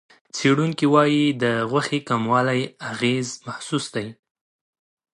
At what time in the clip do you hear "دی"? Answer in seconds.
3.95-4.07